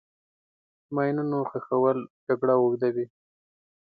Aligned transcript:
د 0.85 0.87
ماینونو 0.95 1.37
ښخول 1.49 1.97
جګړه 2.27 2.53
اوږدوي. 2.57 3.05